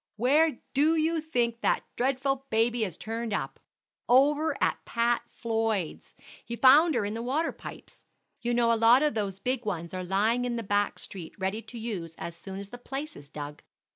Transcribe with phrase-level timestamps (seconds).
[0.15, 3.59] "Where do you think that dreadful baby has turned up?
[4.09, 6.15] Over at Pat Floyd's.
[6.43, 8.03] He found her in the water pipes.
[8.41, 11.61] You know a lot of those big ones are lying in the back street ready
[11.61, 13.61] to use as soon as the place is dug.